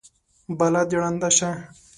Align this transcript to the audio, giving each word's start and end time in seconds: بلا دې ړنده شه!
بلا 0.57 0.81
دې 0.89 0.95
ړنده 1.01 1.29
شه! 1.37 1.49